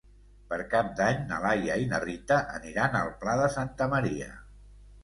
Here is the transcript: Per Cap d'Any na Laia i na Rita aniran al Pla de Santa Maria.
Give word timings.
Per 0.53 0.57
Cap 0.71 0.87
d'Any 0.99 1.19
na 1.33 1.39
Laia 1.43 1.75
i 1.83 1.91
na 1.93 2.01
Rita 2.07 2.41
aniran 2.57 2.99
al 3.03 3.17
Pla 3.23 3.41
de 3.45 3.53
Santa 3.61 3.93
Maria. 3.97 4.35